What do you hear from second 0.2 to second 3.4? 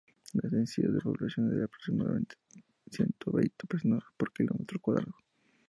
La densidad poblacional es de aproximadamente ciento